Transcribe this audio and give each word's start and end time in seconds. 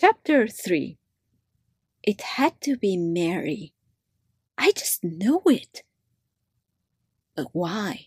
Chapter 0.00 0.46
3 0.46 0.96
It 2.04 2.20
had 2.20 2.60
to 2.60 2.76
be 2.76 2.96
Mary. 2.96 3.72
I 4.56 4.70
just 4.70 5.02
know 5.02 5.42
it. 5.46 5.82
But 7.34 7.48
why? 7.50 8.06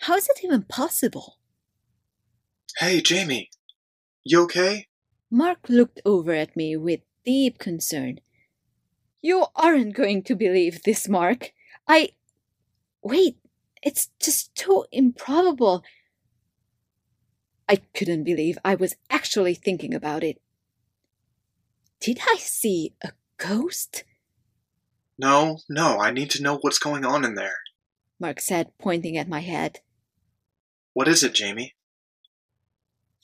How 0.00 0.16
is 0.16 0.28
it 0.28 0.40
even 0.42 0.62
possible? 0.64 1.38
Hey, 2.78 3.00
Jamie. 3.00 3.50
You 4.24 4.42
okay? 4.42 4.88
Mark 5.30 5.68
looked 5.68 6.00
over 6.04 6.32
at 6.32 6.56
me 6.56 6.76
with 6.76 7.02
deep 7.24 7.58
concern. 7.60 8.18
You 9.20 9.46
aren't 9.54 9.94
going 9.94 10.24
to 10.24 10.34
believe 10.34 10.82
this, 10.82 11.08
Mark. 11.08 11.52
I. 11.86 12.10
Wait, 13.04 13.36
it's 13.84 14.08
just 14.20 14.52
too 14.56 14.84
improbable. 14.90 15.84
I 17.68 17.76
couldn't 17.94 18.24
believe 18.24 18.58
I 18.64 18.74
was 18.74 18.96
actually 19.08 19.54
thinking 19.54 19.94
about 19.94 20.24
it. 20.24 20.40
Did 22.02 22.18
I 22.28 22.36
see 22.36 22.94
a 23.00 23.12
ghost? 23.38 24.02
No, 25.16 25.60
no, 25.68 26.00
I 26.00 26.10
need 26.10 26.30
to 26.30 26.42
know 26.42 26.58
what's 26.60 26.80
going 26.80 27.04
on 27.04 27.24
in 27.24 27.36
there. 27.36 27.58
Mark 28.18 28.40
said, 28.40 28.72
pointing 28.80 29.16
at 29.16 29.28
my 29.28 29.38
head. 29.38 29.78
What 30.94 31.06
is 31.06 31.22
it, 31.22 31.32
Jamie? 31.32 31.76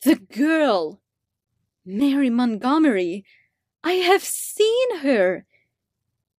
The 0.05 0.15
girl! 0.15 1.01
Mary 1.85 2.31
Montgomery! 2.31 3.25
I 3.83 3.95
have 3.95 4.23
seen 4.23 4.99
her! 4.99 5.45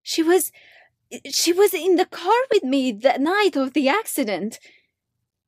She 0.01 0.23
was. 0.23 0.53
She 1.29 1.51
was 1.51 1.73
in 1.73 1.97
the 1.97 2.05
car 2.05 2.41
with 2.53 2.63
me 2.63 2.93
the 2.93 3.17
night 3.17 3.57
of 3.57 3.73
the 3.73 3.89
accident. 3.89 4.59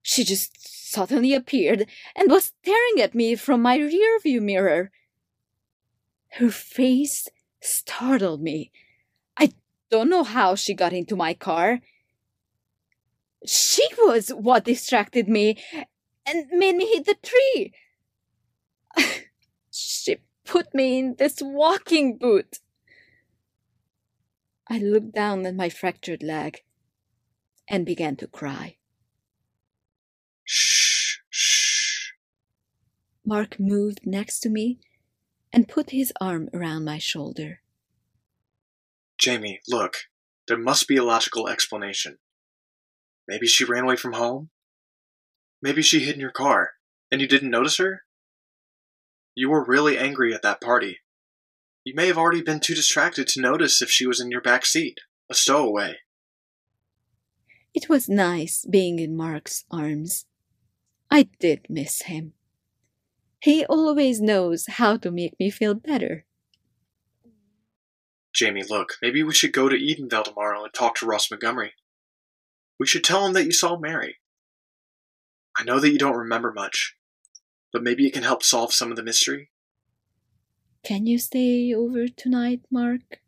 She 0.01 0.25
just 0.25 0.91
suddenly 0.91 1.33
appeared 1.33 1.87
and 2.17 2.29
was 2.29 2.51
staring 2.61 2.99
at 2.99 3.15
me 3.15 3.35
from 3.35 3.61
my 3.61 3.77
rearview 3.77 4.41
mirror. 4.41 4.91
Her 6.33 6.49
face 6.49 7.27
startled 7.61 8.41
me. 8.41 8.71
I 9.37 9.51
don't 9.89 10.09
know 10.09 10.23
how 10.23 10.55
she 10.55 10.73
got 10.73 10.93
into 10.93 11.15
my 11.15 11.33
car. 11.33 11.81
She 13.45 13.85
was 13.97 14.29
what 14.29 14.63
distracted 14.63 15.27
me 15.27 15.61
and 16.25 16.47
made 16.51 16.75
me 16.75 16.85
hit 16.85 17.05
the 17.05 17.15
tree. 17.21 17.73
she 19.71 20.17
put 20.45 20.73
me 20.73 20.99
in 20.99 21.15
this 21.17 21.41
walking 21.41 22.17
boot. 22.17 22.59
I 24.67 24.77
looked 24.77 25.11
down 25.11 25.45
at 25.45 25.55
my 25.55 25.67
fractured 25.67 26.23
leg 26.23 26.63
and 27.67 27.85
began 27.85 28.15
to 28.17 28.27
cry. 28.27 28.77
Shh, 30.45 31.17
shh. 31.29 32.11
Mark 33.25 33.59
moved 33.59 34.01
next 34.05 34.39
to 34.41 34.49
me 34.49 34.79
and 35.53 35.67
put 35.67 35.89
his 35.89 36.13
arm 36.21 36.49
around 36.53 36.85
my 36.85 36.97
shoulder. 36.97 37.61
Jamie, 39.17 39.59
look. 39.67 39.95
There 40.47 40.57
must 40.57 40.87
be 40.87 40.97
a 40.97 41.03
logical 41.03 41.47
explanation. 41.47 42.17
Maybe 43.27 43.47
she 43.47 43.63
ran 43.63 43.83
away 43.83 43.95
from 43.95 44.13
home? 44.13 44.49
Maybe 45.61 45.81
she 45.81 45.99
hid 45.99 46.15
in 46.15 46.21
your 46.21 46.31
car, 46.31 46.71
and 47.11 47.21
you 47.21 47.27
didn't 47.27 47.51
notice 47.51 47.77
her? 47.77 48.03
You 49.35 49.49
were 49.49 49.63
really 49.63 49.97
angry 49.97 50.33
at 50.33 50.41
that 50.41 50.59
party. 50.59 50.99
You 51.83 51.93
may 51.95 52.07
have 52.07 52.17
already 52.17 52.41
been 52.41 52.59
too 52.59 52.75
distracted 52.75 53.27
to 53.29 53.41
notice 53.41 53.81
if 53.81 53.89
she 53.89 54.05
was 54.05 54.19
in 54.19 54.31
your 54.31 54.41
back 54.41 54.65
seat, 54.65 54.99
a 55.29 55.33
stowaway. 55.33 55.97
It 57.73 57.87
was 57.87 58.09
nice 58.09 58.65
being 58.69 58.99
in 58.99 59.15
Mark's 59.15 59.63
arms. 59.71 60.25
I 61.09 61.29
did 61.39 61.67
miss 61.69 62.03
him. 62.03 62.33
He 63.41 63.65
always 63.65 64.21
knows 64.21 64.65
how 64.67 64.97
to 64.97 65.09
make 65.09 65.39
me 65.39 65.49
feel 65.49 65.73
better. 65.73 66.25
Jamie, 68.33 68.63
look, 68.69 68.97
maybe 69.01 69.23
we 69.23 69.33
should 69.33 69.51
go 69.51 69.67
to 69.67 69.75
Edenvale 69.75 70.23
tomorrow 70.23 70.63
and 70.63 70.73
talk 70.73 70.95
to 70.95 71.07
Ross 71.07 71.31
Montgomery. 71.31 71.73
We 72.79 72.85
should 72.85 73.03
tell 73.03 73.25
him 73.25 73.33
that 73.33 73.45
you 73.45 73.51
saw 73.51 73.77
Mary. 73.77 74.17
I 75.57 75.63
know 75.63 75.79
that 75.79 75.91
you 75.91 75.97
don't 75.97 76.15
remember 76.15 76.53
much, 76.53 76.95
but 77.73 77.83
maybe 77.83 78.05
it 78.05 78.13
can 78.13 78.23
help 78.23 78.43
solve 78.43 78.73
some 78.73 78.91
of 78.91 78.95
the 78.95 79.03
mystery. 79.03 79.49
Can 80.83 81.07
you 81.07 81.17
stay 81.17 81.73
over 81.73 82.07
tonight, 82.07 82.61
Mark? 82.69 83.21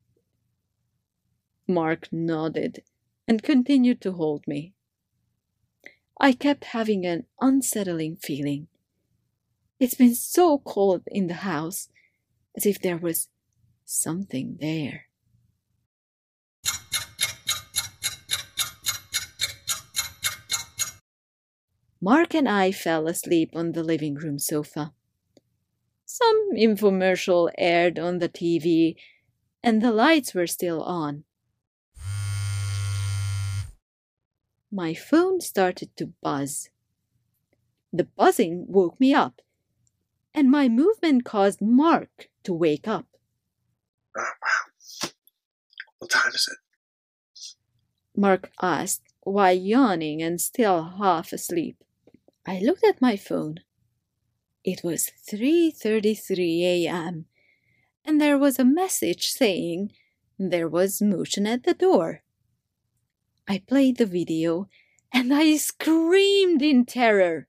Mark 1.68 2.07
nodded 2.12 2.84
and 3.28 3.41
continued 3.41 4.00
to 4.01 4.12
hold 4.12 4.47
me. 4.47 4.74
I 6.19 6.34
kept 6.34 6.66
having 6.66 7.06
an 7.06 7.25
unsettling 7.41 8.18
feeling. 8.18 8.68
It's 9.84 9.96
been 9.96 10.16
so 10.16 10.60
cold 10.60 11.02
in 11.08 11.28
the 11.28 11.44
house, 11.44 11.90
as 12.56 12.66
if 12.66 12.80
there 12.80 12.96
was 12.96 13.28
something 13.84 14.56
there. 14.62 15.08
Mark 22.00 22.34
and 22.34 22.48
I 22.48 22.72
fell 22.72 23.08
asleep 23.08 23.50
on 23.54 23.74
the 23.74 23.84
living 23.84 24.16
room 24.16 24.40
sofa. 24.40 24.94
Some 26.06 26.52
infomercial 26.56 27.52
aired 27.58 28.00
on 28.00 28.20
the 28.20 28.30
TV, 28.30 28.96
and 29.62 29.82
the 29.82 29.92
lights 29.92 30.34
were 30.34 30.48
still 30.48 30.82
on. 30.82 31.26
My 34.72 34.94
phone 34.94 35.42
started 35.42 35.90
to 35.98 36.14
buzz. 36.22 36.70
The 37.92 38.06
buzzing 38.06 38.66
woke 38.70 38.98
me 38.98 39.14
up, 39.14 39.42
and 40.34 40.50
my 40.50 40.68
movement 40.68 41.26
caused 41.26 41.62
Mark 41.62 42.30
to 42.44 42.54
wake 42.54 42.88
up. 42.88 43.06
Oh, 44.18 44.22
wow. 44.22 45.10
What 46.00 46.12
time 46.12 46.32
is 46.34 46.50
it? 46.52 46.58
Mark 48.20 48.52
asked 48.62 49.02
while 49.22 49.56
yawning 49.56 50.22
and 50.22 50.40
still 50.40 50.84
half 50.98 51.34
asleep. 51.34 51.78
I 52.46 52.60
looked 52.60 52.84
at 52.84 53.02
my 53.02 53.16
phone. 53.16 53.62
It 54.64 54.84
was 54.84 55.12
3:33 55.30 56.62
a.m. 56.64 57.26
and 58.06 58.20
there 58.20 58.38
was 58.38 58.60
a 58.60 58.66
message 58.66 59.28
saying 59.28 59.92
there 60.38 60.70
was 60.70 61.02
motion 61.02 61.48
at 61.48 61.64
the 61.64 61.74
door. 61.74 62.24
I 63.48 63.60
played 63.60 63.98
the 63.98 64.06
video 64.06 64.68
and 65.12 65.34
I 65.34 65.58
screamed 65.58 66.62
in 66.62 66.86
terror. 66.86 67.48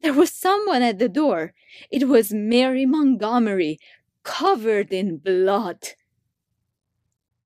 There 0.00 0.12
was 0.12 0.32
someone 0.32 0.82
at 0.82 0.98
the 0.98 1.08
door. 1.08 1.54
It 1.90 2.08
was 2.08 2.32
Mary 2.32 2.86
Montgomery, 2.86 3.78
covered 4.22 4.92
in 4.92 5.18
blood. 5.18 5.88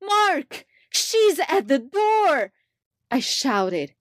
Mark! 0.02 0.66
She's 0.90 1.40
at 1.48 1.68
the 1.68 1.78
door! 1.78 2.52
I 3.10 3.20
shouted. 3.20 3.94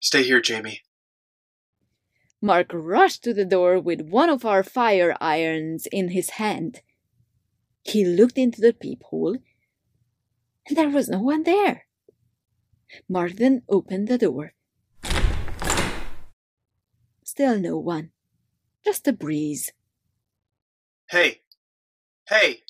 Stay 0.00 0.22
here, 0.22 0.40
Jamie. 0.40 0.82
Mark 2.40 2.70
rushed 2.72 3.24
to 3.24 3.34
the 3.34 3.44
door 3.44 3.80
with 3.80 4.00
one 4.02 4.28
of 4.28 4.44
our 4.44 4.62
fire 4.62 5.16
irons 5.20 5.86
in 5.90 6.10
his 6.10 6.30
hand. 6.30 6.82
He 7.82 8.04
looked 8.04 8.38
into 8.38 8.60
the 8.60 8.72
peephole, 8.72 9.38
and 10.68 10.76
there 10.76 10.88
was 10.88 11.08
no 11.08 11.20
one 11.20 11.42
there. 11.42 11.86
Mark 13.08 13.32
then 13.32 13.62
opened 13.68 14.08
the 14.08 14.18
door. 14.18 14.54
Still 17.38 17.60
no 17.60 17.78
one, 17.78 18.10
just 18.84 19.06
a 19.06 19.12
breeze. 19.12 19.70
Hey! 21.08 21.42
Hey! 22.28 22.62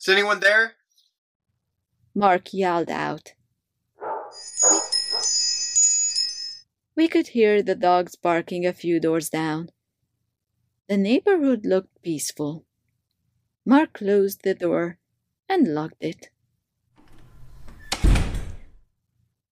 Is 0.00 0.08
anyone 0.08 0.40
there? 0.40 0.72
Mark 2.12 2.52
yelled 2.52 2.90
out. 2.90 3.34
We 6.96 7.06
could 7.06 7.28
hear 7.28 7.62
the 7.62 7.76
dogs 7.76 8.16
barking 8.16 8.66
a 8.66 8.72
few 8.72 8.98
doors 8.98 9.30
down. 9.30 9.68
The 10.88 10.96
neighborhood 10.96 11.64
looked 11.64 12.02
peaceful. 12.02 12.64
Mark 13.64 13.92
closed 13.92 14.42
the 14.42 14.54
door 14.54 14.98
and 15.48 15.72
locked 15.72 16.02
it. 16.02 16.30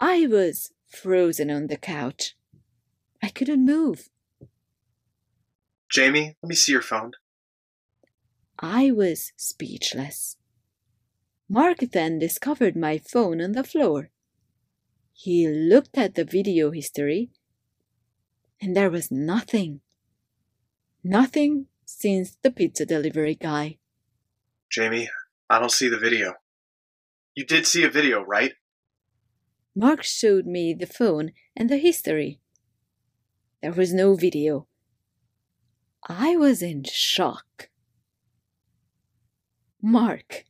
I 0.00 0.26
was 0.26 0.72
frozen 0.88 1.48
on 1.48 1.68
the 1.68 1.76
couch. 1.76 2.34
I 3.22 3.28
couldn't 3.28 3.64
move. 3.64 4.08
Jamie, 5.90 6.36
let 6.42 6.48
me 6.48 6.54
see 6.54 6.72
your 6.72 6.82
phone. 6.82 7.12
I 8.58 8.90
was 8.90 9.32
speechless. 9.36 10.36
Mark 11.48 11.78
then 11.92 12.18
discovered 12.18 12.74
my 12.76 12.98
phone 12.98 13.40
on 13.40 13.52
the 13.52 13.62
floor. 13.62 14.10
He 15.12 15.46
looked 15.46 15.96
at 15.96 16.14
the 16.14 16.24
video 16.24 16.70
history, 16.70 17.30
and 18.60 18.76
there 18.76 18.90
was 18.90 19.10
nothing. 19.10 19.80
Nothing 21.04 21.66
since 21.84 22.36
the 22.42 22.50
pizza 22.50 22.84
delivery 22.84 23.34
guy. 23.34 23.78
Jamie, 24.70 25.08
I 25.48 25.60
don't 25.60 25.70
see 25.70 25.88
the 25.88 25.98
video. 25.98 26.34
You 27.34 27.44
did 27.44 27.66
see 27.66 27.84
a 27.84 27.90
video, 27.90 28.22
right? 28.22 28.54
Mark 29.74 30.02
showed 30.02 30.46
me 30.46 30.74
the 30.74 30.86
phone 30.86 31.32
and 31.54 31.70
the 31.70 31.76
history. 31.76 32.40
There 33.62 33.72
was 33.72 33.92
no 33.92 34.14
video. 34.14 34.66
I 36.08 36.36
was 36.36 36.62
in 36.62 36.84
shock. 36.84 37.68
Mark, 39.82 40.44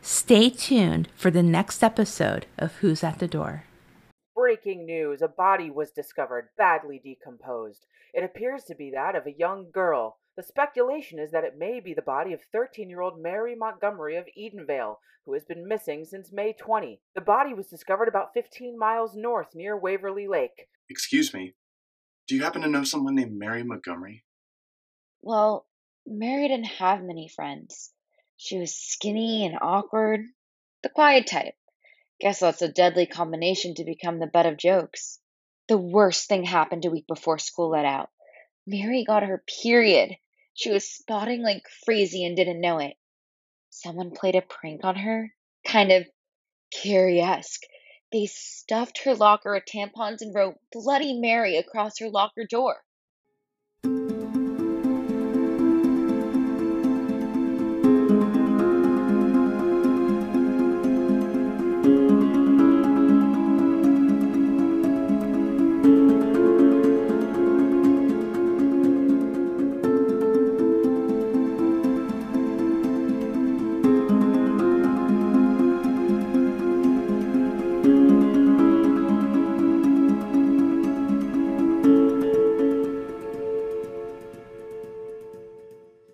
Stay 0.01 0.49
tuned 0.49 1.09
for 1.17 1.29
the 1.29 1.43
next 1.43 1.83
episode 1.83 2.45
of 2.57 2.75
Who's 2.75 3.03
at 3.03 3.19
the 3.19 3.27
Door. 3.27 3.65
Breaking 4.35 4.85
news 4.85 5.21
a 5.21 5.27
body 5.27 5.69
was 5.69 5.91
discovered, 5.91 6.49
badly 6.57 6.99
decomposed. 7.03 7.85
It 8.13 8.23
appears 8.23 8.63
to 8.65 8.75
be 8.75 8.91
that 8.91 9.15
of 9.15 9.27
a 9.27 9.37
young 9.37 9.69
girl. 9.71 10.17
The 10.35 10.43
speculation 10.43 11.19
is 11.19 11.31
that 11.31 11.43
it 11.43 11.57
may 11.57 11.79
be 11.79 11.93
the 11.93 12.01
body 12.01 12.33
of 12.33 12.41
13 12.51 12.89
year 12.89 13.01
old 13.01 13.21
Mary 13.21 13.55
Montgomery 13.55 14.15
of 14.15 14.25
Edenvale, 14.37 14.97
who 15.25 15.33
has 15.33 15.45
been 15.45 15.67
missing 15.67 16.05
since 16.05 16.31
May 16.31 16.53
20. 16.53 16.99
The 17.15 17.21
body 17.21 17.53
was 17.53 17.67
discovered 17.67 18.07
about 18.07 18.33
15 18.33 18.77
miles 18.77 19.15
north 19.15 19.53
near 19.53 19.77
Waverly 19.77 20.27
Lake. 20.27 20.67
Excuse 20.89 21.33
me. 21.33 21.53
Do 22.27 22.35
you 22.35 22.43
happen 22.43 22.61
to 22.61 22.67
know 22.67 22.83
someone 22.83 23.15
named 23.15 23.37
Mary 23.37 23.63
Montgomery? 23.63 24.23
Well, 25.21 25.67
Mary 26.05 26.47
didn't 26.47 26.65
have 26.65 27.03
many 27.03 27.27
friends. 27.27 27.91
She 28.37 28.57
was 28.57 28.75
skinny 28.75 29.45
and 29.45 29.57
awkward, 29.61 30.21
the 30.81 30.89
quiet 30.89 31.27
type. 31.27 31.55
Guess 32.23 32.39
that's 32.39 32.61
a 32.61 32.69
deadly 32.69 33.05
combination 33.05 33.75
to 33.75 33.83
become 33.83 34.17
the 34.17 34.27
butt 34.27 34.45
of 34.45 34.55
jokes. 34.55 35.19
The 35.67 35.77
worst 35.77 36.29
thing 36.29 36.45
happened 36.45 36.85
a 36.85 36.89
week 36.89 37.05
before 37.05 37.37
school 37.37 37.71
let 37.71 37.83
out. 37.83 38.11
Mary 38.65 39.03
got 39.03 39.23
her 39.23 39.43
period. 39.61 40.15
She 40.53 40.71
was 40.71 40.89
spotting 40.89 41.41
like 41.41 41.65
crazy 41.83 42.23
and 42.23 42.37
didn't 42.37 42.61
know 42.61 42.77
it. 42.77 42.93
Someone 43.71 44.11
played 44.11 44.35
a 44.35 44.41
prank 44.41 44.85
on 44.85 44.95
her, 44.95 45.33
kind 45.67 45.91
of 45.91 46.07
Carrie 46.71 47.19
esque. 47.19 47.63
They 48.13 48.27
stuffed 48.27 49.03
her 49.03 49.15
locker 49.15 49.53
with 49.53 49.65
tampons 49.65 50.21
and 50.21 50.33
wrote 50.33 50.55
Bloody 50.71 51.19
Mary 51.19 51.57
across 51.57 51.99
her 51.99 52.09
locker 52.09 52.45
door. 52.49 52.85